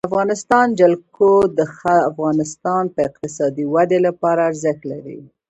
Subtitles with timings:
[0.03, 1.59] د افغانستان جلکو د
[2.11, 5.19] افغانستان د اقتصادي ودې لپاره ارزښت لري.